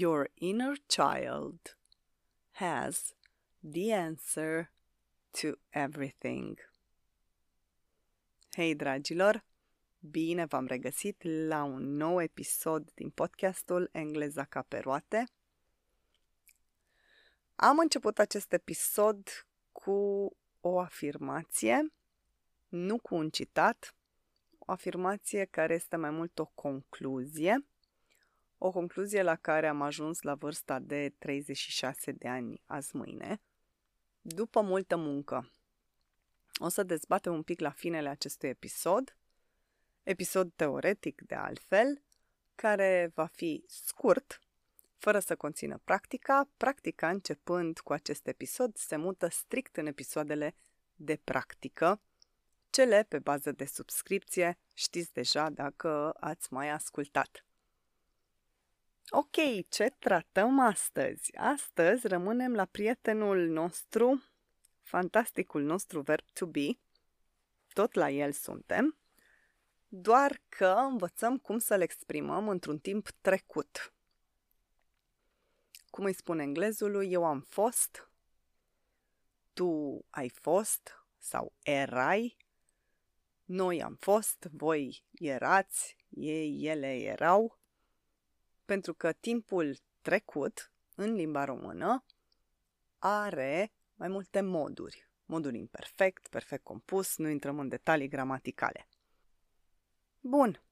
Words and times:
Your 0.00 0.28
inner 0.36 0.76
child 0.86 1.74
has 2.52 3.14
the 3.64 3.90
answer 3.90 4.70
to 5.32 5.56
everything. 5.72 6.56
Hei, 8.54 8.74
dragilor! 8.74 9.44
Bine 10.00 10.44
v-am 10.44 10.66
regăsit 10.66 11.22
la 11.22 11.62
un 11.62 11.96
nou 11.96 12.22
episod 12.22 12.90
din 12.94 13.10
podcastul 13.10 13.88
Engleza 13.92 14.44
ca 14.44 14.62
pe 14.62 14.78
roate. 14.78 15.28
Am 17.56 17.78
început 17.78 18.18
acest 18.18 18.52
episod 18.52 19.46
cu 19.72 20.30
o 20.60 20.78
afirmație, 20.80 21.92
nu 22.68 22.98
cu 22.98 23.14
un 23.14 23.30
citat, 23.30 23.94
o 24.58 24.72
afirmație 24.72 25.44
care 25.44 25.74
este 25.74 25.96
mai 25.96 26.10
mult 26.10 26.38
o 26.38 26.46
concluzie, 26.46 27.66
o 28.58 28.70
concluzie 28.70 29.22
la 29.22 29.36
care 29.36 29.66
am 29.66 29.82
ajuns 29.82 30.22
la 30.22 30.34
vârsta 30.34 30.78
de 30.78 31.14
36 31.18 32.12
de 32.12 32.28
ani 32.28 32.62
azi 32.66 32.96
mâine, 32.96 33.40
după 34.20 34.60
multă 34.60 34.96
muncă. 34.96 35.50
O 36.58 36.68
să 36.68 36.82
dezbatem 36.82 37.32
un 37.32 37.42
pic 37.42 37.60
la 37.60 37.70
finele 37.70 38.08
acestui 38.08 38.48
episod, 38.48 39.16
episod 40.02 40.52
teoretic 40.56 41.22
de 41.22 41.34
altfel, 41.34 42.02
care 42.54 43.10
va 43.14 43.26
fi 43.26 43.64
scurt, 43.66 44.40
fără 44.96 45.18
să 45.18 45.36
conțină 45.36 45.80
practica. 45.84 46.48
Practica, 46.56 47.08
începând 47.08 47.78
cu 47.78 47.92
acest 47.92 48.26
episod, 48.26 48.76
se 48.76 48.96
mută 48.96 49.28
strict 49.28 49.76
în 49.76 49.86
episoadele 49.86 50.54
de 50.94 51.20
practică, 51.24 52.00
cele 52.70 53.06
pe 53.08 53.18
bază 53.18 53.52
de 53.52 53.64
subscripție, 53.64 54.58
știți 54.74 55.12
deja 55.12 55.50
dacă 55.50 56.14
ați 56.20 56.52
mai 56.52 56.68
ascultat. 56.70 57.47
Ok, 59.10 59.36
ce 59.68 59.94
tratăm 59.98 60.60
astăzi? 60.60 61.36
Astăzi 61.36 62.06
rămânem 62.06 62.54
la 62.54 62.64
prietenul 62.64 63.48
nostru, 63.48 64.22
fantasticul 64.82 65.62
nostru 65.62 66.00
verb 66.00 66.24
to 66.32 66.46
be, 66.46 66.78
tot 67.72 67.94
la 67.94 68.10
el 68.10 68.32
suntem, 68.32 68.98
doar 69.88 70.40
că 70.48 70.66
învățăm 70.66 71.38
cum 71.38 71.58
să-l 71.58 71.80
exprimăm 71.80 72.48
într-un 72.48 72.78
timp 72.78 73.08
trecut. 73.20 73.92
Cum 75.90 76.04
îi 76.04 76.12
spune 76.12 76.42
englezului, 76.42 77.12
eu 77.12 77.24
am 77.24 77.40
fost, 77.40 78.10
tu 79.52 80.04
ai 80.10 80.28
fost 80.28 81.04
sau 81.18 81.52
erai, 81.62 82.36
noi 83.44 83.82
am 83.82 83.94
fost, 83.94 84.48
voi 84.52 85.04
erați, 85.12 85.96
ei, 86.08 86.66
ele 86.66 86.94
erau, 86.94 87.58
pentru 88.68 88.94
că 88.94 89.12
timpul 89.12 89.78
trecut 90.00 90.72
în 90.94 91.12
limba 91.12 91.44
română 91.44 92.04
are 92.98 93.72
mai 93.94 94.08
multe 94.08 94.40
moduri. 94.40 95.08
Modul 95.24 95.54
imperfect, 95.54 96.28
perfect 96.28 96.62
compus, 96.62 97.16
nu 97.16 97.28
intrăm 97.28 97.58
în 97.58 97.68
detalii 97.68 98.08
gramaticale. 98.08 98.88
Bun. 100.20 100.62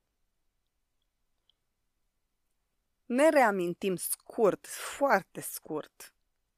Ne 3.07 3.29
reamintim 3.29 3.97
scurt, 3.97 4.67
foarte 4.67 5.41
scurt, 5.41 6.15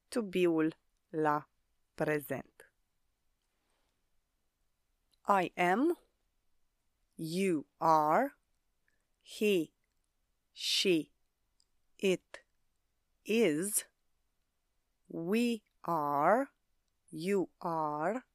to 0.07 0.21
be-ul 0.21 0.77
la 1.09 1.49
prezent. 1.93 2.73
I 5.41 5.51
am, 5.61 5.99
you 7.15 7.67
are, 7.77 8.37
he, 9.37 9.71
she, 10.51 11.17
it 11.99 12.43
is, 13.25 13.85
we 15.07 15.61
are, 15.83 16.49
you 17.09 17.49
are, 17.59 18.25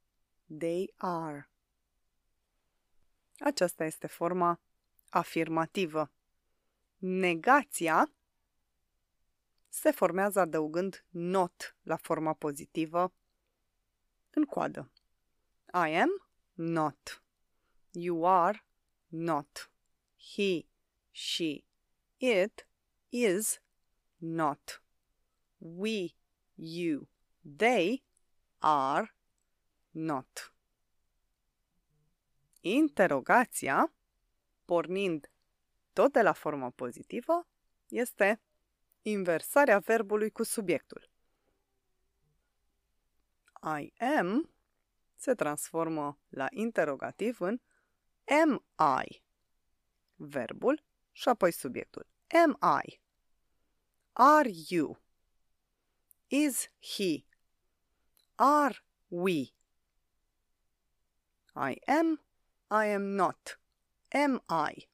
they 0.58 0.88
are. 0.98 1.48
Aceasta 3.40 3.84
este 3.84 4.06
forma 4.06 4.60
afirmativă. 5.08 6.10
Negația 6.98 8.10
se 9.68 9.90
formează 9.90 10.40
adăugând 10.40 11.04
not 11.10 11.76
la 11.82 11.96
forma 11.96 12.32
pozitivă 12.32 13.12
în 14.30 14.44
coadă. 14.44 14.90
I 15.72 15.94
am 15.94 16.10
not. 16.54 17.22
You 17.90 18.26
are 18.26 18.64
not. 19.08 19.70
He, 20.34 20.66
she, 21.10 21.64
it 22.16 22.66
is 23.14 23.60
not. 24.18 24.82
We, 25.58 26.14
you, 26.54 27.08
they 27.56 28.02
are 28.58 29.14
not. 29.90 30.54
Interogația, 32.60 33.94
pornind 34.64 35.30
tot 35.92 36.12
de 36.12 36.22
la 36.22 36.32
forma 36.32 36.70
pozitivă, 36.70 37.46
este 37.88 38.40
inversarea 39.02 39.78
verbului 39.78 40.30
cu 40.30 40.42
subiectul. 40.42 41.10
I 43.80 43.92
am 44.04 44.54
se 45.14 45.34
transformă 45.34 46.18
la 46.28 46.46
interogativ 46.50 47.40
în 47.40 47.60
am 48.42 48.66
I, 49.04 49.22
verbul 50.14 50.84
și 51.12 51.28
apoi 51.28 51.52
subiectul. 51.52 52.06
Am 52.42 52.58
I? 52.82 53.03
Are 54.16 54.48
you? 54.68 54.96
Is 56.28 56.70
he? 56.78 57.26
Are 58.36 58.74
we? 59.08 59.52
I 61.54 61.76
am, 61.86 62.20
I 62.70 62.86
am 62.86 63.02
not. 63.02 63.60
Am 64.08 64.44
I? 64.48 64.88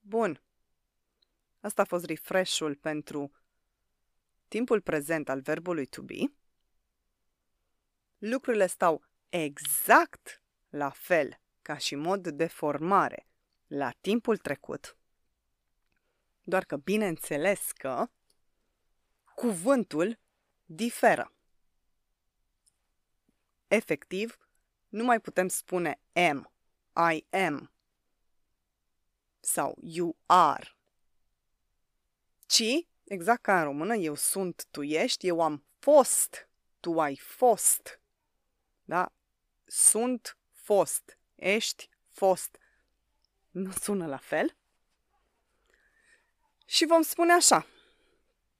Bun. 0.00 0.40
Asta 1.60 1.82
a 1.82 1.84
fost 1.84 2.04
refresh-ul 2.04 2.74
pentru 2.74 3.32
timpul 4.48 4.80
prezent 4.80 5.28
al 5.28 5.40
verbului 5.40 5.86
to 5.86 6.02
be. 6.02 6.32
Lucrurile 8.18 8.66
stau 8.66 9.04
exact 9.28 10.42
la 10.68 10.90
fel 10.90 11.40
ca 11.62 11.76
și 11.76 11.94
mod 11.94 12.28
de 12.28 12.46
formare 12.46 13.26
la 13.66 13.90
timpul 13.90 14.36
trecut, 14.36 14.96
doar 16.44 16.64
că 16.64 16.76
bineînțeles 16.76 17.72
că 17.72 18.08
cuvântul 19.34 20.18
diferă. 20.64 21.32
Efectiv, 23.66 24.38
nu 24.88 25.04
mai 25.04 25.20
putem 25.20 25.48
spune 25.48 26.00
am, 26.12 26.52
I 27.12 27.26
am 27.30 27.72
sau 29.40 29.78
you 29.80 30.16
are, 30.26 30.76
ci, 32.46 32.88
exact 33.04 33.42
ca 33.42 33.58
în 33.58 33.64
română, 33.64 33.94
eu 33.94 34.14
sunt, 34.14 34.66
tu 34.70 34.82
ești, 34.82 35.26
eu 35.26 35.40
am 35.40 35.64
fost, 35.78 36.48
tu 36.80 37.00
ai 37.00 37.16
fost. 37.16 38.00
Da? 38.84 39.12
Sunt 39.64 40.38
fost, 40.52 41.18
ești 41.34 41.88
fost. 42.08 42.58
Nu 43.50 43.72
sună 43.72 44.06
la 44.06 44.16
fel? 44.16 44.56
Și 46.74 46.86
vom 46.86 47.02
spune 47.02 47.32
așa. 47.32 47.66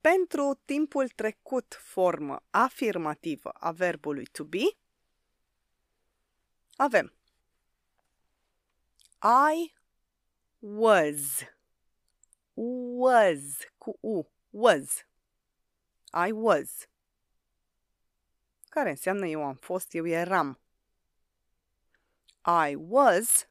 Pentru 0.01 0.61
timpul 0.65 1.09
trecut 1.09 1.77
formă 1.79 2.43
afirmativă 2.49 3.49
a 3.49 3.71
verbului 3.71 4.25
to 4.25 4.43
be, 4.43 4.77
avem 6.75 7.13
I 9.21 9.73
was. 10.59 11.43
Was 12.53 13.41
cu 13.77 13.97
U. 14.01 14.31
Was. 14.49 15.05
I 16.27 16.31
was. 16.31 16.87
Care 18.69 18.89
înseamnă 18.89 19.27
eu 19.27 19.43
am 19.43 19.55
fost, 19.55 19.93
eu 19.93 20.07
eram. 20.07 20.59
I 22.67 22.75
was 22.75 23.47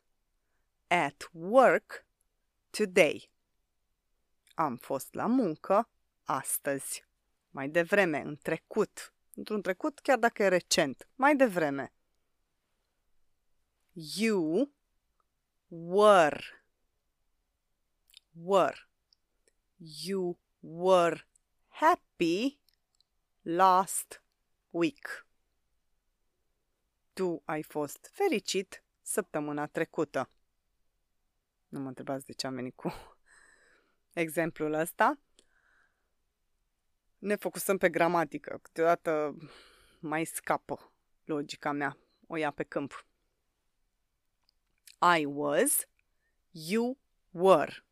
at 0.86 1.28
work 1.32 2.06
today. 2.70 3.33
Am 4.54 4.76
fost 4.76 5.14
la 5.14 5.26
muncă 5.26 5.88
astăzi. 6.22 7.04
Mai 7.50 7.68
devreme, 7.68 8.18
în 8.20 8.36
trecut. 8.36 9.14
Într-un 9.34 9.62
trecut, 9.62 9.98
chiar 9.98 10.18
dacă 10.18 10.42
e 10.42 10.48
recent. 10.48 11.08
Mai 11.14 11.36
devreme. 11.36 11.92
You 13.92 14.72
were. 15.68 16.42
Were. 18.32 18.88
You 19.76 20.38
were 20.60 21.28
happy 21.68 22.60
last 23.42 24.22
week. 24.70 25.26
Tu 27.12 27.42
ai 27.44 27.62
fost 27.62 28.10
fericit 28.12 28.84
săptămâna 29.02 29.66
trecută. 29.66 30.28
Nu 31.68 31.80
mă 31.80 31.88
întrebați 31.88 32.26
de 32.26 32.32
ce 32.32 32.46
am 32.46 32.54
venit 32.54 32.74
cu 32.74 33.13
exemplul 34.14 34.72
ăsta. 34.72 35.18
ne 37.18 37.36
focusăm 37.36 37.78
pe 37.78 37.90
gramatică. 37.90 38.58
Câteodată 38.62 39.36
mai 40.00 40.24
scapă 40.24 40.92
logica 41.24 41.72
mea, 41.72 41.98
o 42.26 42.36
ia 42.36 42.50
pe 42.50 42.62
câmp. 42.62 43.06
I 45.18 45.24
was, 45.24 45.86
you 46.50 46.98
were. 47.30 47.84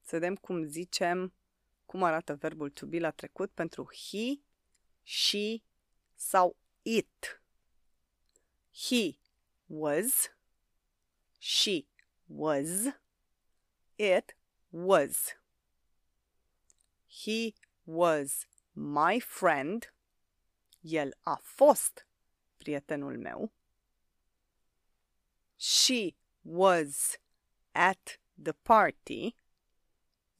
Să 0.00 0.10
vedem 0.10 0.36
cum 0.36 0.64
zicem, 0.64 1.34
cum 1.86 2.02
arată 2.02 2.34
verbul 2.34 2.70
to 2.70 2.86
be 2.86 2.98
la 2.98 3.10
trecut 3.10 3.50
pentru 3.50 3.88
he, 3.92 4.40
she 5.02 5.62
sau 6.14 6.56
it. 6.82 7.42
He 8.72 9.18
was, 9.66 10.30
she 11.38 11.86
was, 12.26 12.68
it 13.96 14.36
was. 14.76 15.34
He 17.06 17.54
was 17.86 18.46
my 18.74 19.18
friend. 19.18 19.86
El 20.84 21.12
a 21.24 21.38
fost 21.42 22.04
prietenul 22.58 23.18
meu. 23.18 23.50
She 25.56 26.14
was 26.44 27.18
at 27.74 28.18
the 28.36 28.52
party. 28.52 29.34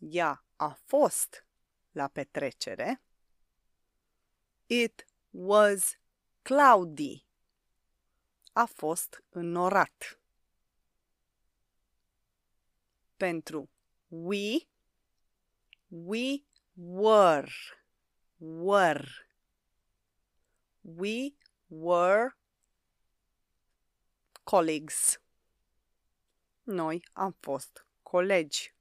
Ea 0.01 0.45
a 0.57 0.75
fost 0.87 1.45
la 1.93 2.09
petrecere. 2.09 3.01
It 4.69 5.07
was 5.31 5.97
cloudy. 6.43 7.25
A 8.53 8.67
fost 8.67 9.23
înnorat. 9.31 10.21
Pentru 13.17 13.69
we, 14.11 14.69
we 15.91 16.45
were, 16.77 17.49
were. 18.39 19.05
We 20.83 21.35
were 21.69 22.31
colleagues. 24.45 25.19
Noi 26.65 27.03
am 27.13 27.37
fost 27.41 27.87
colegi. 28.03 28.75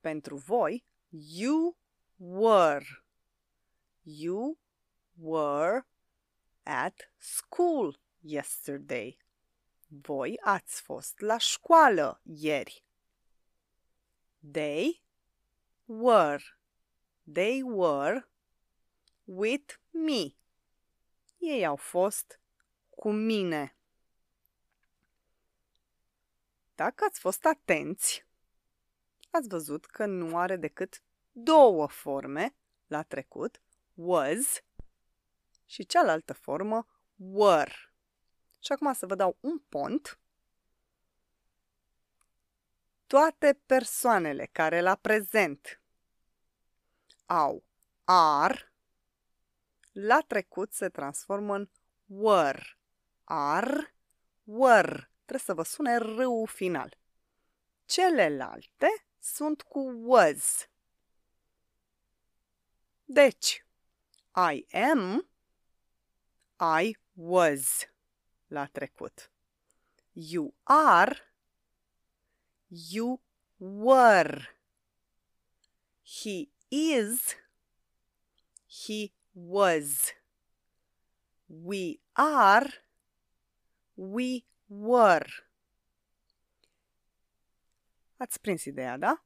Pentru 0.00 0.36
voi, 0.36 0.84
you 1.10 1.76
were. 2.16 2.86
You 4.02 4.58
were 5.16 5.86
at 6.62 7.10
school 7.18 7.96
yesterday. 8.20 9.16
Voi 9.88 10.38
ați 10.42 10.80
fost 10.80 11.20
la 11.20 11.38
școală 11.38 12.20
ieri. 12.22 12.84
They 14.52 15.02
were. 15.84 16.42
They 17.32 17.62
were 17.62 18.28
with 19.24 19.74
me. 19.90 20.36
Ei 21.38 21.66
au 21.66 21.76
fost 21.76 22.40
cu 22.90 23.10
mine. 23.10 23.76
Dacă 26.74 27.04
ați 27.04 27.20
fost 27.20 27.44
atenți, 27.44 28.26
ați 29.30 29.48
văzut 29.48 29.86
că 29.86 30.06
nu 30.06 30.36
are 30.36 30.56
decât 30.56 31.02
două 31.32 31.86
forme 31.86 32.56
la 32.86 33.02
trecut, 33.02 33.60
was 33.94 34.64
și 35.64 35.86
cealaltă 35.86 36.32
formă, 36.32 36.86
were. 37.16 37.94
Și 38.60 38.72
acum 38.72 38.92
să 38.92 39.06
vă 39.06 39.14
dau 39.14 39.36
un 39.40 39.58
pont. 39.58 40.18
Toate 43.06 43.60
persoanele 43.66 44.46
care 44.52 44.80
la 44.80 44.94
prezent 44.94 45.80
au 47.26 47.64
are, 48.04 48.72
la 49.92 50.20
trecut 50.26 50.72
se 50.72 50.88
transformă 50.88 51.54
în 51.54 51.68
were. 52.06 52.78
Ar, 53.24 53.94
were. 54.44 55.10
Trebuie 55.24 55.44
să 55.46 55.54
vă 55.54 55.62
sune 55.62 55.96
r 55.96 56.46
final. 56.46 56.98
Celelalte 57.84 59.06
sunt 59.18 59.62
cu 59.62 59.92
was. 60.04 60.68
Deci, 63.04 63.66
I 64.52 64.66
am, 64.76 65.28
I 66.80 66.96
was 67.12 67.88
la 68.46 68.66
trecut. 68.66 69.30
You 70.12 70.54
are, 70.62 71.33
you 72.74 73.20
were. 73.58 74.48
He 76.02 76.50
is, 76.70 77.36
he 78.66 79.12
was. 79.32 80.12
We 81.48 82.00
are, 82.16 82.68
we 83.94 84.44
were. 84.66 85.28
Ați 88.16 88.40
prins 88.40 88.64
ideea, 88.64 88.96
da? 88.96 89.24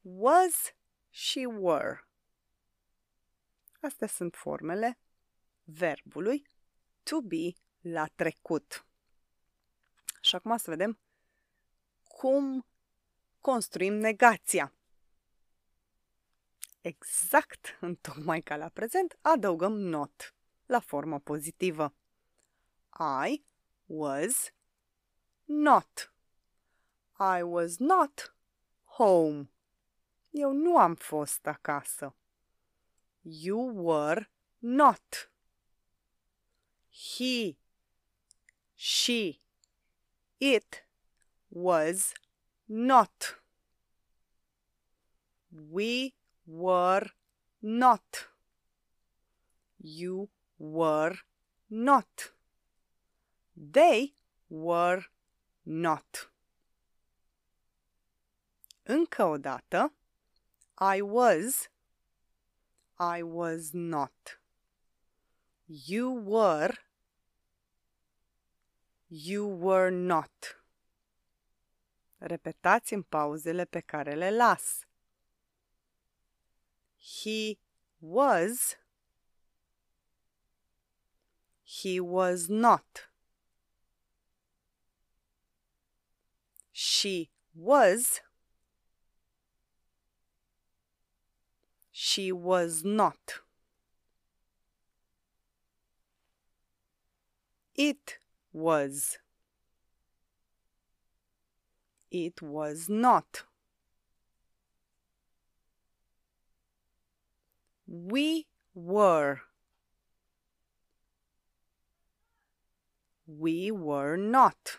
Was 0.00 0.74
și 1.10 1.38
were. 1.38 2.06
Astea 3.80 4.06
sunt 4.06 4.34
formele 4.34 4.98
verbului 5.64 6.46
to 7.02 7.20
be 7.20 7.52
la 7.80 8.06
trecut. 8.06 8.86
Și 10.32 10.38
acum 10.38 10.56
să 10.56 10.70
vedem 10.70 10.98
cum 12.02 12.66
construim 13.40 13.94
negația. 13.94 14.74
Exact, 16.80 17.78
în 17.80 17.94
tocmai 17.94 18.40
ca 18.40 18.56
la 18.56 18.68
prezent, 18.68 19.18
adăugăm 19.20 19.72
not 19.72 20.34
la 20.66 20.80
formă 20.80 21.18
pozitivă. 21.18 21.94
I 23.26 23.44
was 23.86 24.52
not. 25.44 26.14
I 27.18 27.42
was 27.42 27.76
not 27.76 28.36
home. 28.84 29.50
Eu 30.30 30.52
nu 30.52 30.78
am 30.78 30.94
fost 30.94 31.46
acasă. 31.46 32.16
You 33.20 33.84
were 33.84 34.30
not. 34.58 35.32
He, 36.90 37.56
she, 38.74 39.41
it 40.42 40.82
was 41.50 42.14
not. 42.68 43.36
We 45.70 46.14
were 46.44 47.06
not. 47.62 48.26
You 49.78 50.30
were 50.58 51.14
not. 51.70 52.32
They 53.56 54.14
were 54.48 55.04
not. 55.64 56.32
Încă 58.82 59.24
o 59.24 59.36
dată, 59.38 59.92
I 60.96 61.00
was, 61.00 61.70
I 62.98 63.22
was 63.22 63.70
not. 63.72 64.40
You 65.66 66.10
were, 66.24 66.74
you 69.14 69.46
were 69.46 69.90
not. 69.90 70.62
Repetați 72.18 72.94
în 72.94 73.02
pauzele 73.02 73.64
pe 73.64 73.80
care 73.80 74.14
le 74.14 74.30
las. 74.30 74.86
He 76.98 77.58
was, 77.98 78.78
he 81.62 82.00
was 82.00 82.46
not. 82.48 83.10
She 86.70 87.30
was, 87.52 88.22
she 91.90 92.32
was 92.32 92.82
not. 92.82 93.44
It 97.74 98.21
was. 98.52 99.18
It 102.10 102.42
was 102.42 102.88
not. 102.88 103.44
We 107.86 108.46
were. 108.74 109.40
We 113.26 113.70
were 113.70 114.16
not. 114.16 114.78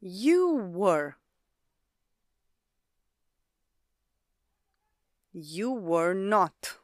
You 0.00 0.54
were. 0.54 1.16
You 5.32 5.72
were 5.72 6.14
not. 6.14 6.79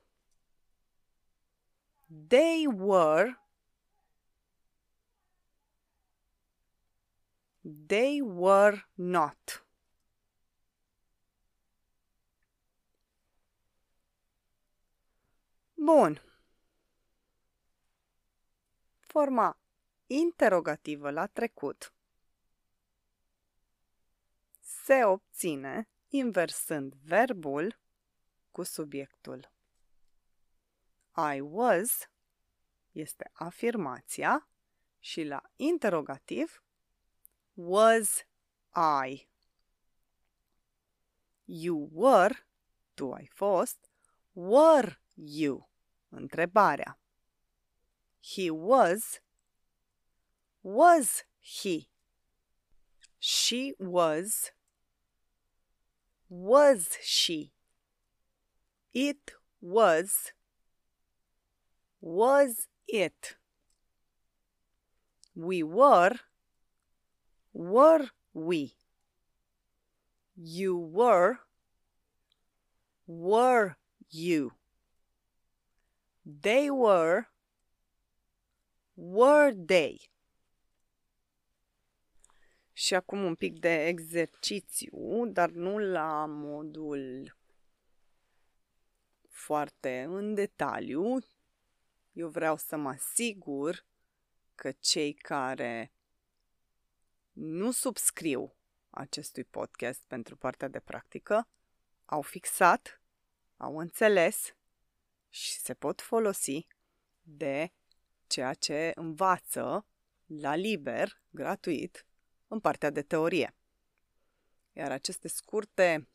They 2.29 2.67
were 2.67 3.37
They 7.89 8.21
were 8.23 8.85
not. 8.97 9.65
Bun. 15.75 16.21
Forma 19.01 19.59
interrogativă 20.07 21.11
la 21.11 21.27
trecut 21.27 21.93
se 24.61 25.05
obține 25.05 25.89
inversând 26.09 26.95
verbul 26.95 27.79
cu 28.51 28.63
subiectul. 28.63 29.56
I 31.17 31.41
was 31.41 32.11
este 32.93 33.31
afirmația 33.33 34.49
și 34.99 35.23
la 35.23 35.43
interogativ 35.57 36.65
was 37.55 38.27
I. 39.07 39.29
You 41.45 41.89
were, 41.93 42.47
tu 42.95 43.13
ai 43.13 43.27
fost, 43.27 43.91
were 44.33 45.01
you, 45.15 45.71
întrebarea. 46.09 46.99
He 48.35 48.51
was, 48.51 49.21
was 50.61 51.25
he. 51.41 51.89
She 53.19 53.75
was, 53.79 54.53
was 56.27 56.99
she. 57.01 57.53
It 58.91 59.41
was, 59.59 60.35
was 62.07 62.69
it. 62.87 63.37
We 65.35 65.65
were, 65.65 66.15
were 67.53 68.11
we. 68.33 68.75
You 70.37 70.77
were, 70.77 71.41
were 73.09 73.77
you. 74.09 74.53
They 76.25 76.71
were, 76.71 77.27
were 78.95 79.53
they. 79.53 80.11
Și 82.73 82.95
acum 82.95 83.25
un 83.25 83.35
pic 83.35 83.59
de 83.59 83.87
exercițiu, 83.87 85.27
dar 85.27 85.51
nu 85.51 85.79
la 85.79 86.27
modul 86.27 87.37
foarte 89.29 90.03
în 90.09 90.35
detaliu. 90.35 91.19
Eu 92.17 92.29
vreau 92.29 92.57
să 92.57 92.77
mă 92.77 92.89
asigur 92.89 93.87
că 94.55 94.73
cei 94.73 95.15
care 95.15 95.93
nu 97.33 97.71
subscriu 97.71 98.57
acestui 98.91 99.45
podcast 99.45 100.05
pentru 100.07 100.37
partea 100.37 100.69
de 100.69 100.81
practică 100.81 101.49
au 102.05 102.23
fixat, 102.23 103.03
au 103.57 103.79
înțeles 103.79 104.57
și 105.29 105.59
se 105.59 105.75
pot 105.75 106.01
folosi 106.01 106.67
de 107.23 107.73
ceea 108.27 108.55
ce 108.55 108.93
învață 108.95 109.87
la 110.27 110.55
liber, 110.55 111.23
gratuit, 111.31 112.07
în 112.49 112.61
partea 112.61 112.91
de 112.91 113.03
teorie. 113.03 113.57
Iar 114.73 114.91
aceste 114.91 115.29
scurte 115.29 116.09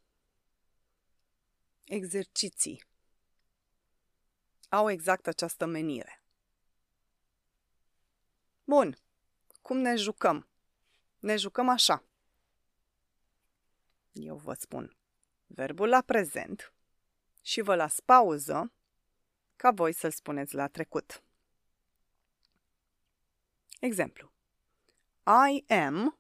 exerciții 1.84 2.90
au 4.72 4.90
exact 4.90 5.28
această 5.28 5.66
menire. 5.66 6.24
Bun, 8.64 8.98
cum 9.62 9.78
ne 9.78 9.96
jucăm? 9.96 10.48
Ne 11.20 11.36
jucăm 11.36 11.70
așa. 11.70 12.04
Eu 14.12 14.36
vă 14.36 14.54
spun 14.54 14.96
verbul 15.48 15.88
la 15.88 16.02
prezent 16.02 16.74
și 17.42 17.62
vă 17.62 17.76
las 17.76 18.00
pauză 18.00 18.74
ca 19.56 19.72
voi 19.72 19.94
să-l 19.94 20.12
spuneți 20.12 20.56
la 20.56 20.68
trecut. 20.68 21.24
Exemplu. 23.80 24.34
I 25.52 25.74
am 25.74 26.20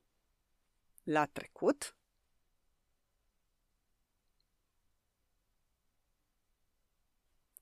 la 1.03 1.25
trecut. 1.25 1.96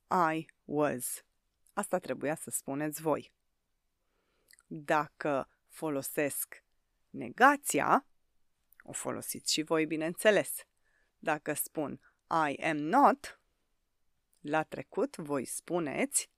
I 0.10 0.46
was. 0.66 1.24
Asta 1.74 2.00
trebuia 2.00 2.36
să 2.36 2.50
spuneți 2.50 3.02
voi. 3.02 3.34
Dacă 4.68 5.50
folosesc 5.68 6.64
negația, 7.10 8.06
o 8.84 8.92
folosiți 8.92 9.54
și 9.54 9.62
voi, 9.62 9.86
bineînțeles. 9.86 10.56
Dacă 11.20 11.54
spun 11.54 12.02
I 12.50 12.56
am 12.64 12.78
not, 12.78 13.42
la 14.40 14.64
trecut 14.64 15.16
voi 15.16 15.46
spuneți 15.46 16.32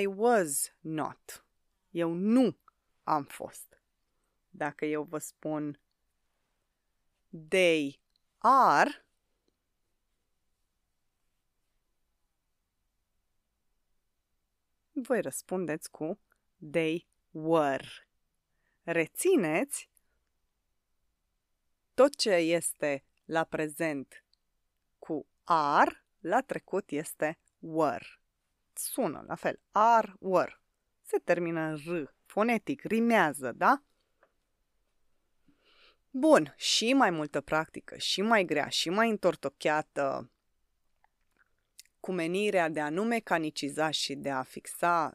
I 0.00 0.06
was 0.06 0.74
not. 0.80 1.46
Eu 1.90 2.12
nu 2.12 2.58
am 3.02 3.24
fost. 3.24 3.82
Dacă 4.50 4.84
eu 4.84 5.02
vă 5.02 5.18
spun 5.18 5.80
they 7.48 8.00
are, 8.38 9.06
voi 14.92 15.20
răspundeți 15.20 15.90
cu 15.90 16.20
they 16.70 17.08
were. 17.30 17.88
Rețineți 18.82 19.90
tot 21.94 22.16
ce 22.16 22.30
este 22.30 23.04
la 23.24 23.44
prezent 23.44 24.24
cu 24.98 25.26
are, 25.44 26.04
la 26.18 26.40
trecut 26.40 26.90
este 26.90 27.38
were 27.58 28.06
sună 28.76 29.24
la 29.26 29.34
fel. 29.34 29.60
Ar, 29.70 30.16
were. 30.18 30.60
Se 31.02 31.18
termină 31.18 31.60
în 31.60 31.76
r, 31.76 32.14
fonetic, 32.24 32.82
rimează, 32.82 33.52
da? 33.52 33.82
Bun, 36.16 36.54
și 36.56 36.92
mai 36.92 37.10
multă 37.10 37.40
practică, 37.40 37.96
și 37.96 38.22
mai 38.22 38.44
grea, 38.44 38.68
și 38.68 38.90
mai 38.90 39.10
întortocheată, 39.10 40.30
cu 42.00 42.12
menirea 42.12 42.68
de 42.68 42.80
a 42.80 42.88
nu 42.88 43.04
mecaniciza 43.04 43.90
și 43.90 44.14
de 44.14 44.30
a 44.30 44.42
fixa 44.42 45.14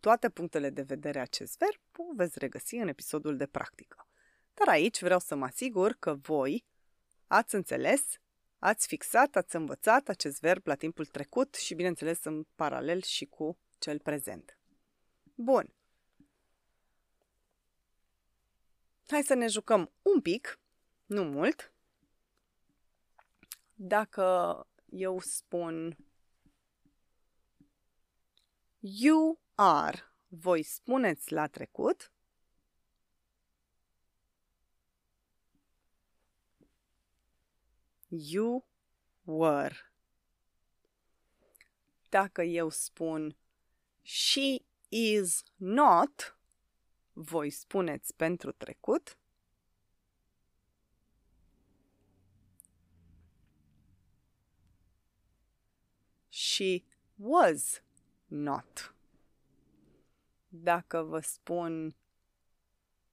toate 0.00 0.28
punctele 0.28 0.70
de 0.70 0.82
vedere 0.82 1.20
acest 1.20 1.58
verb, 1.58 1.80
o 1.96 2.14
veți 2.14 2.38
regăsi 2.38 2.74
în 2.74 2.88
episodul 2.88 3.36
de 3.36 3.46
practică. 3.46 4.06
Dar 4.54 4.68
aici 4.68 5.02
vreau 5.02 5.18
să 5.18 5.34
mă 5.34 5.44
asigur 5.44 5.96
că 5.98 6.14
voi 6.14 6.64
ați 7.26 7.54
înțeles 7.54 8.02
ați 8.58 8.86
fixat, 8.86 9.36
ați 9.36 9.56
învățat 9.56 10.08
acest 10.08 10.40
verb 10.40 10.66
la 10.66 10.74
timpul 10.74 11.06
trecut 11.06 11.54
și, 11.54 11.74
bineînțeles, 11.74 12.24
în 12.24 12.46
paralel 12.54 13.02
și 13.02 13.24
cu 13.24 13.58
cel 13.78 13.98
prezent. 13.98 14.58
Bun. 15.34 15.74
Hai 19.12 19.22
să 19.22 19.34
ne 19.34 19.46
jucăm 19.46 19.92
un 20.02 20.20
pic, 20.20 20.60
nu 21.06 21.24
mult. 21.24 21.72
Dacă 23.74 24.66
eu 24.90 25.20
spun 25.20 25.96
You 28.80 29.40
are, 29.54 30.02
voi 30.28 30.62
spuneți 30.62 31.32
la 31.32 31.46
trecut 31.46 32.12
You 38.08 38.66
were. 39.22 39.76
Dacă 42.08 42.42
eu 42.42 42.68
spun 42.68 43.36
she 44.02 44.56
is 44.88 45.42
not, 45.56 46.36
voi 47.12 47.50
spuneți 47.50 48.14
pentru 48.16 48.52
trecut 48.52 49.16
she 56.32 56.82
was 57.16 57.80
not. 58.26 58.94
Dacă 60.48 61.02
vă 61.02 61.20
spun 61.20 61.96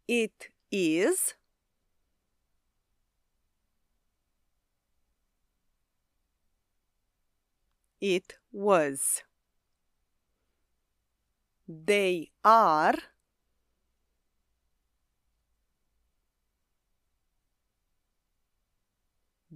it 0.06 0.54
is, 0.70 1.38
it 7.98 8.42
was. 8.50 9.24
They 11.66 12.32
are 12.42 12.98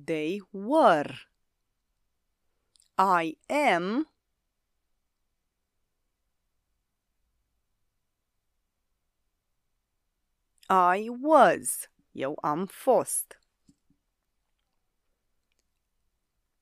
they 0.06 0.42
were. 0.52 1.14
I 2.98 3.36
am 3.50 4.06
I 10.70 11.08
was. 11.10 11.88
Eu 12.14 12.36
am 12.44 12.68
fost. 12.68 13.36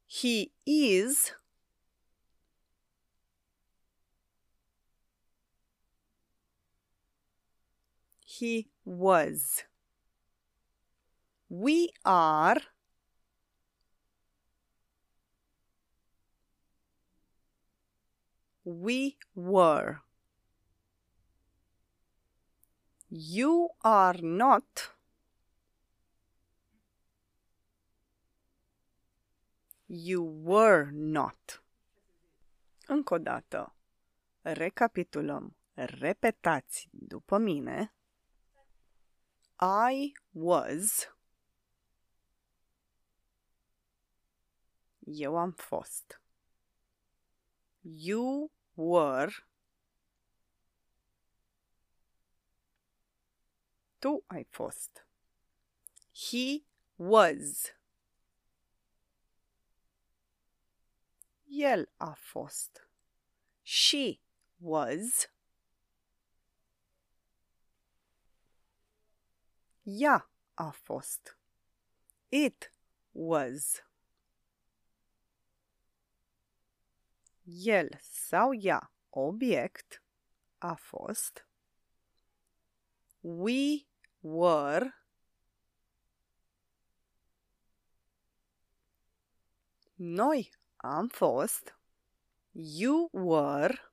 He 0.07 0.51
is 0.65 1.33
he 8.25 8.69
was. 8.85 9.63
We 11.49 11.91
are 12.05 12.61
we 18.63 19.17
were. 19.33 20.01
You 23.09 23.75
are 23.79 24.19
not 24.21 24.91
You 29.93 30.23
were 30.43 30.89
not. 30.91 31.63
Încă 32.87 33.13
o 33.13 33.17
dată. 33.17 33.75
Recapitulăm. 34.41 35.55
Repetați 35.73 36.87
după 36.91 37.37
mine. 37.37 37.93
I 39.91 40.11
was. 40.31 41.15
Eu 44.99 45.37
am 45.37 45.51
fost. 45.51 46.20
You 47.83 48.51
were. 48.75 49.31
Tu 53.99 54.23
ai 54.29 54.45
fost. 54.49 55.05
He 56.11 56.65
was. 56.97 57.71
El 61.49 61.85
a 61.99 62.15
fost. 62.15 62.87
She 63.63 64.21
was. 64.59 65.27
Ea 69.85 70.27
a 70.55 70.71
fost. 70.71 71.35
It 72.31 72.71
was. 73.13 73.81
El 77.53 77.89
sau 77.99 78.53
ea, 78.53 78.91
obiect, 79.09 80.03
a 80.57 80.73
fost. 80.73 81.47
We 83.19 83.85
were. 84.19 84.93
Noi 89.95 90.51
am 90.75 91.07
fost. 91.07 91.79
You 92.51 93.09
were. 93.11 93.91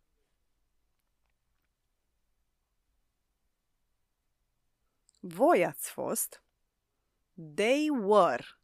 Voi 5.20 5.64
ați 5.64 5.90
fost. 5.90 6.42
They 7.54 7.88
were. 7.90 8.57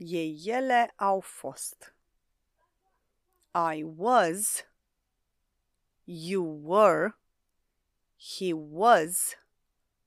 Ei 0.00 0.34
ele 0.46 0.88
au 0.98 1.20
fost. 1.20 1.92
I 3.54 3.82
was. 3.84 4.64
You 6.06 6.42
were. 6.42 7.14
He 8.16 8.52
was. 8.52 9.36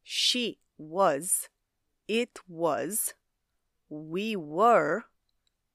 She 0.04 0.60
was. 0.78 1.50
It 2.08 2.40
was. 2.48 3.14
We 3.90 4.36
were. 4.36 5.04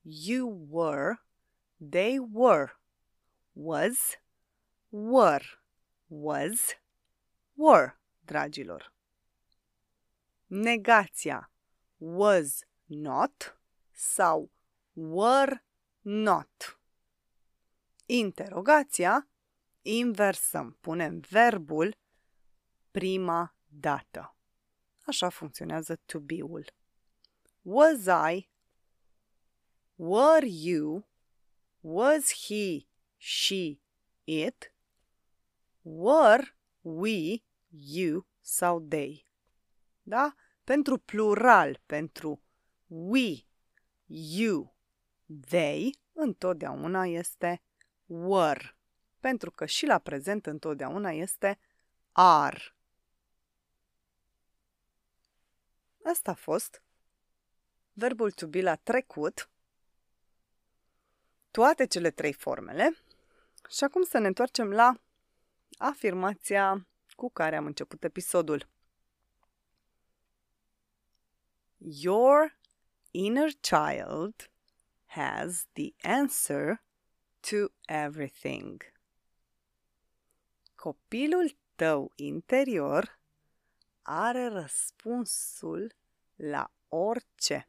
You 0.02 0.46
were. 0.46 1.18
They 1.80 2.18
were. 2.18 2.72
Was. 3.54 4.16
Were. 4.90 5.40
Was. 6.08 6.74
Were, 7.58 7.94
dragilor. 8.24 8.82
Negația 10.48 11.46
was 11.98 12.64
not 12.88 13.50
sau 13.98 14.52
were 14.92 15.64
not. 16.00 16.80
Interogația 18.06 19.28
inversăm, 19.82 20.76
punem 20.80 21.20
verbul 21.20 21.98
prima 22.90 23.56
dată. 23.66 24.36
Așa 25.04 25.28
funcționează 25.28 25.96
to 25.96 26.20
be-ul. 26.20 26.72
Was 27.62 28.06
I? 28.30 28.48
Were 29.94 30.46
you? 30.46 31.08
Was 31.80 32.46
he? 32.46 32.88
She? 33.16 33.80
It? 34.24 34.72
Were 35.82 36.56
we? 36.80 37.42
You? 37.68 38.26
Sau 38.40 38.80
they? 38.80 39.26
Da? 40.02 40.34
Pentru 40.64 40.98
plural, 40.98 41.80
pentru 41.86 42.42
we, 42.86 43.47
you, 44.08 44.76
they, 45.48 45.98
întotdeauna 46.12 47.04
este 47.04 47.62
were. 48.06 48.76
Pentru 49.20 49.50
că 49.50 49.66
și 49.66 49.86
la 49.86 49.98
prezent 49.98 50.46
întotdeauna 50.46 51.10
este 51.10 51.58
are. 52.12 52.76
Asta 56.04 56.30
a 56.30 56.34
fost 56.34 56.82
verbul 57.92 58.30
to 58.30 58.46
be 58.46 58.60
la 58.60 58.74
trecut, 58.74 59.50
toate 61.50 61.86
cele 61.86 62.10
trei 62.10 62.32
formele. 62.32 62.96
Și 63.70 63.84
acum 63.84 64.02
să 64.02 64.18
ne 64.18 64.26
întoarcem 64.26 64.70
la 64.70 65.00
afirmația 65.78 66.86
cu 67.16 67.30
care 67.30 67.56
am 67.56 67.66
început 67.66 68.04
episodul. 68.04 68.68
Your 71.76 72.57
inner 73.10 73.50
child 73.60 74.50
has 75.06 75.66
the 75.72 75.94
answer 76.02 76.82
to 77.40 77.68
everything. 77.86 78.82
Copilul 80.74 81.56
tău 81.74 82.12
interior 82.14 83.18
are 84.02 84.46
răspunsul 84.48 85.94
la 86.36 86.72
orice. 86.88 87.68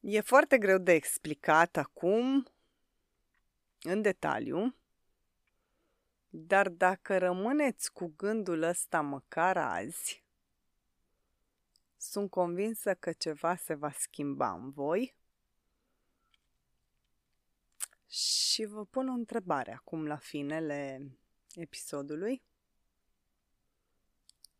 E 0.00 0.20
foarte 0.20 0.58
greu 0.58 0.78
de 0.78 0.92
explicat 0.92 1.76
acum, 1.76 2.46
în 3.82 4.02
detaliu, 4.02 4.74
dar 6.28 6.68
dacă 6.68 7.18
rămâneți 7.18 7.92
cu 7.92 8.12
gândul 8.16 8.62
ăsta 8.62 9.00
măcar 9.00 9.56
azi, 9.56 10.25
sunt 12.10 12.30
convinsă 12.30 12.94
că 12.94 13.12
ceva 13.12 13.56
se 13.56 13.74
va 13.74 13.92
schimba 13.92 14.52
în 14.52 14.70
voi. 14.70 15.16
Și 18.08 18.64
vă 18.64 18.84
pun 18.84 19.08
o 19.08 19.12
întrebare 19.12 19.72
acum 19.72 20.06
la 20.06 20.16
finele 20.16 21.10
episodului. 21.54 22.42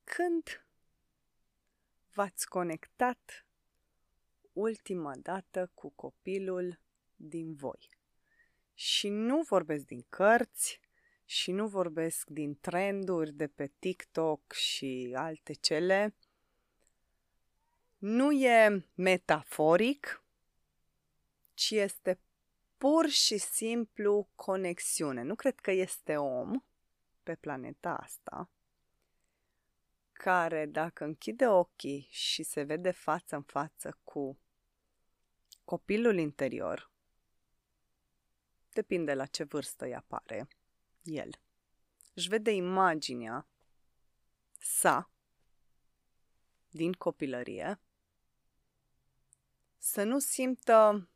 Când 0.04 0.66
v-ați 2.12 2.48
conectat 2.48 3.46
ultima 4.52 5.16
dată 5.16 5.70
cu 5.74 5.90
copilul 5.90 6.80
din 7.16 7.54
voi? 7.54 7.88
Și 8.74 9.08
nu 9.08 9.42
vorbesc 9.42 9.84
din 9.84 10.06
cărți 10.08 10.80
și 11.24 11.52
nu 11.52 11.68
vorbesc 11.68 12.28
din 12.28 12.58
trenduri 12.60 13.32
de 13.32 13.46
pe 13.46 13.72
TikTok 13.78 14.52
și 14.52 15.12
alte 15.16 15.52
cele. 15.52 16.14
Nu 17.98 18.32
e 18.32 18.86
metaforic, 18.94 20.24
ci 21.54 21.70
este 21.70 22.20
pur 22.76 23.08
și 23.08 23.38
simplu 23.38 24.28
conexiune. 24.34 25.22
Nu 25.22 25.34
cred 25.34 25.60
că 25.60 25.70
este 25.70 26.16
om 26.16 26.62
pe 27.22 27.34
planeta 27.34 27.94
asta 27.94 28.50
care, 30.12 30.66
dacă 30.66 31.04
închide 31.04 31.46
ochii 31.46 32.08
și 32.10 32.42
se 32.42 32.62
vede 32.62 32.90
față 32.90 33.36
în 33.36 33.42
față 33.42 33.98
cu 34.04 34.38
copilul 35.64 36.18
interior, 36.18 36.90
depinde 38.72 39.14
la 39.14 39.26
ce 39.26 39.44
vârstă 39.44 39.84
îi 39.84 39.94
apare 39.94 40.48
el, 41.02 41.30
își 42.14 42.28
vede 42.28 42.50
imaginea 42.50 43.46
sa 44.58 45.10
din 46.70 46.92
copilărie, 46.92 47.80
să 49.86 50.02
nu 50.02 50.18
simtă 50.18 51.08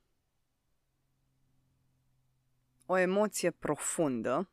o 2.86 2.96
emoție 2.96 3.50
profundă 3.50 4.50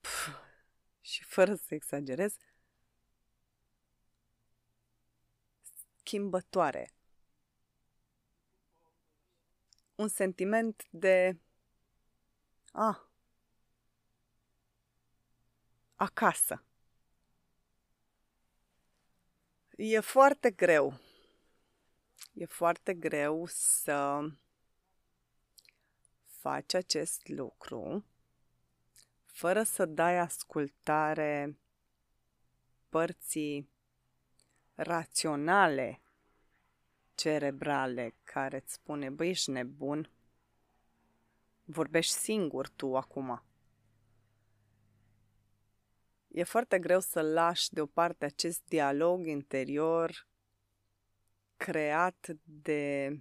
și 0.00 0.30
și 1.00 1.24
fără 1.24 1.54
să 1.54 1.74
exagerez, 1.74 2.36
schimbătoare. 5.96 6.94
Un 9.94 10.08
sentiment 10.08 10.86
de 10.90 11.40
a 12.72 12.88
ah, 12.88 12.98
acasă. 15.94 16.64
E 19.82 20.00
foarte 20.00 20.50
greu. 20.50 20.98
E 22.32 22.44
foarte 22.44 22.94
greu 22.94 23.46
să 23.46 24.28
faci 26.24 26.74
acest 26.74 27.28
lucru 27.28 28.04
fără 29.24 29.62
să 29.62 29.86
dai 29.86 30.18
ascultare 30.18 31.58
părții 32.88 33.70
raționale 34.74 36.00
cerebrale 37.14 38.14
care 38.22 38.56
îți 38.56 38.72
spune, 38.72 39.10
băi, 39.10 39.28
ești 39.28 39.50
nebun, 39.50 40.10
vorbești 41.64 42.12
singur 42.12 42.68
tu 42.68 42.96
acum. 42.96 43.42
E 46.32 46.42
foarte 46.42 46.78
greu 46.78 47.00
să 47.00 47.20
lași 47.22 47.72
deoparte 47.72 48.24
acest 48.24 48.62
dialog 48.64 49.26
interior 49.26 50.26
creat 51.56 52.28
de 52.44 53.20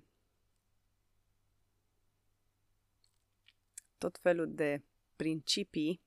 tot 3.97 4.17
felul 4.21 4.53
de 4.53 4.83
principii 5.15 6.01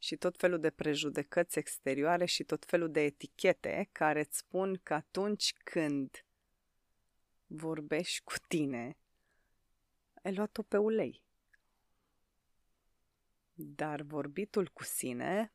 și 0.00 0.16
tot 0.16 0.36
felul 0.36 0.60
de 0.60 0.70
prejudecăți 0.70 1.58
exterioare 1.58 2.24
și 2.24 2.44
tot 2.44 2.64
felul 2.64 2.90
de 2.90 3.00
etichete 3.00 3.88
care 3.92 4.20
îți 4.20 4.36
spun 4.36 4.80
că 4.82 4.94
atunci 4.94 5.54
când 5.64 6.24
vorbești 7.46 8.24
cu 8.24 8.34
tine, 8.48 8.96
ai 10.22 10.34
luat-o 10.34 10.62
pe 10.62 10.76
ulei. 10.76 11.22
Dar 13.54 14.00
vorbitul 14.00 14.68
cu 14.68 14.84
sine 14.84 15.52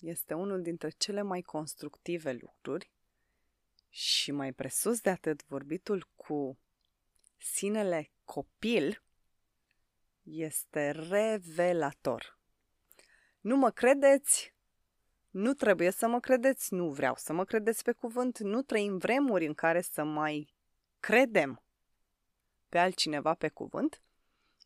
este 0.00 0.34
unul 0.34 0.62
dintre 0.62 0.88
cele 0.88 1.22
mai 1.22 1.40
constructive 1.40 2.32
lucruri 2.32 2.90
și 3.88 4.32
mai 4.32 4.52
presus 4.52 5.00
de 5.00 5.10
atât, 5.10 5.44
vorbitul 5.46 6.08
cu 6.14 6.58
sinele 7.36 8.10
copil 8.24 9.02
este 10.22 10.90
revelator. 10.90 12.38
Nu 13.40 13.56
mă 13.56 13.70
credeți? 13.70 14.54
Nu 15.30 15.52
trebuie 15.52 15.90
să 15.90 16.08
mă 16.08 16.20
credeți, 16.20 16.74
nu 16.74 16.90
vreau 16.90 17.14
să 17.16 17.32
mă 17.32 17.44
credeți 17.44 17.82
pe 17.82 17.92
cuvânt, 17.92 18.38
nu 18.38 18.62
trăim 18.62 18.96
vremuri 18.96 19.46
în 19.46 19.54
care 19.54 19.80
să 19.80 20.04
mai 20.04 20.54
credem 21.00 21.62
pe 22.68 22.78
altcineva 22.78 23.34
pe 23.34 23.48
cuvânt, 23.48 24.02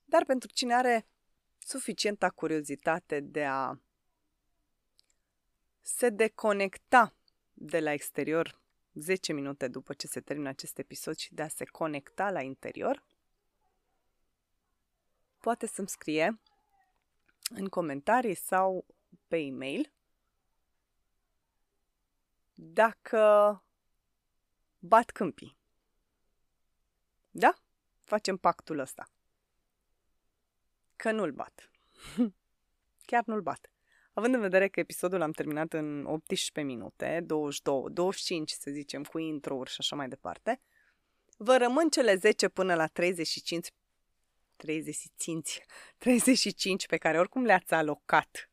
dar 0.05 0.25
pentru 0.25 0.49
cine 0.53 0.75
are 0.75 1.07
suficientă 1.59 2.33
curiozitate 2.35 3.21
de 3.21 3.45
a 3.45 3.81
se 5.81 6.09
deconecta 6.09 7.15
de 7.53 7.81
la 7.81 7.93
exterior 7.93 8.61
10 8.93 9.33
minute 9.33 9.69
după 9.69 9.95
ce 9.95 10.07
se 10.07 10.21
termină 10.21 10.49
acest 10.49 10.79
episod 10.79 11.17
și 11.17 11.35
de 11.35 11.43
a 11.43 11.49
se 11.49 11.65
conecta 11.65 12.31
la 12.31 12.43
interior, 12.43 13.05
poate 15.39 15.67
să-mi 15.67 15.89
scrie 15.89 16.41
în 17.51 17.69
comentarii 17.69 18.35
sau 18.35 18.87
pe 19.29 19.39
e-mail 19.39 19.93
dacă 22.55 23.65
bat 24.79 25.11
câmpii. 25.11 25.59
Da? 27.31 27.55
Facem 28.03 28.37
pactul 28.37 28.79
ăsta. 28.79 29.11
Că 30.97 31.11
nu-l 31.11 31.33
bat. 31.33 31.71
Chiar 33.07 33.25
nu-l 33.25 33.43
bat. 33.43 33.71
Având 34.21 34.35
în 34.35 34.41
vedere 34.41 34.69
că 34.69 34.81
episodul 34.81 35.19
l-am 35.19 35.31
terminat 35.31 35.73
în 35.73 36.05
18 36.05 36.61
minute, 36.61 37.21
22, 37.27 37.85
25 37.93 38.51
să 38.51 38.71
zicem, 38.71 39.05
cu 39.05 39.19
intro-uri 39.19 39.71
și 39.71 39.77
așa 39.79 39.97
mai 39.97 40.09
departe, 40.09 40.61
vă 41.37 41.57
rămân 41.57 41.89
cele 41.89 42.15
10 42.15 42.49
până 42.49 42.75
la 42.75 42.87
35 42.87 43.69
35, 44.57 45.61
35 45.99 46.87
pe 46.87 46.97
care 46.97 47.19
oricum 47.19 47.45
le-ați 47.45 47.75
alocat 47.75 48.51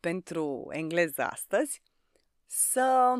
pentru 0.00 0.68
engleză 0.70 1.22
astăzi, 1.22 1.82
să 2.46 3.14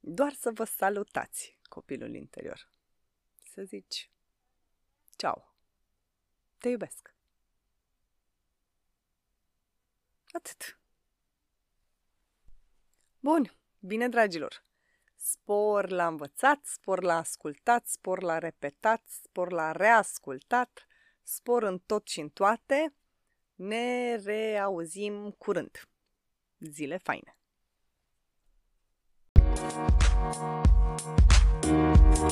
doar 0.00 0.32
să 0.32 0.50
vă 0.54 0.64
salutați 0.64 1.58
copilul 1.62 2.14
interior. 2.14 2.70
Să 3.52 3.62
zici, 3.62 4.10
ceau, 5.16 5.54
te 6.58 6.68
iubesc. 6.68 7.18
Atât. 10.32 10.78
Bun, 13.20 13.52
bine 13.78 14.08
dragilor! 14.08 14.64
Spor 15.16 15.90
la 15.90 16.06
învățat, 16.06 16.64
spor 16.64 17.02
la 17.02 17.16
ascultat, 17.16 17.86
spor 17.86 18.22
la 18.22 18.38
repetat, 18.38 19.02
spor 19.06 19.52
la 19.52 19.72
reascultat, 19.72 20.86
spor 21.22 21.62
în 21.62 21.78
tot 21.78 22.08
și 22.08 22.20
în 22.20 22.28
toate. 22.28 22.94
Ne 23.54 24.14
reauzim 24.14 25.30
curând. 25.30 25.88
Zile 26.58 26.96
faine! 26.96 27.34
Thank 31.82 32.24
you. 32.24 32.30